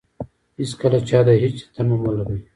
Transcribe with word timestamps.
هېڅکله 0.59 0.99
چاته 1.09 1.33
د 1.35 1.39
هېڅ 1.43 1.55
شي 1.61 1.67
تمه 1.73 1.95
مه 2.01 2.11
لرئ. 2.17 2.39